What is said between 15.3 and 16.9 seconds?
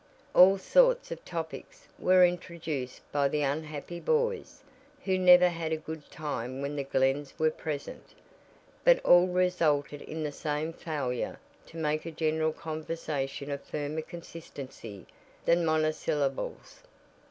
than monosyllables.